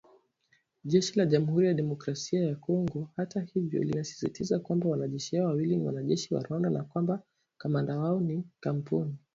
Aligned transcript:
Jeshi 0.89 1.13
la 1.19 1.25
Jamhuri 1.25 1.65
ya 1.67 1.73
Kidemokrasia 1.73 2.43
ya 2.47 2.55
Kongo 2.55 3.09
hata 3.15 3.41
hivyo 3.41 3.83
linasisitiza 3.83 4.59
kwamba 4.59 4.89
wanajeshi 4.89 5.35
hao 5.37 5.47
wawili 5.47 5.75
ni 5.77 5.85
wanajeshi 5.85 6.33
wa 6.33 6.43
Rwanda 6.43 6.69
na 6.69 6.83
kwamba 6.83 7.23
kamanda 7.57 7.97
wao 7.99 8.21
ni 8.21 8.43
kampuni 8.59 9.15